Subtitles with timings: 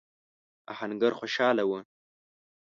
[0.71, 1.71] آهنګر خوشاله و.